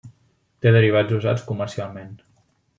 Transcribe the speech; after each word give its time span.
Té 0.65 0.71
derivats 0.77 1.15
usats 1.19 1.47
comercialment. 1.53 2.19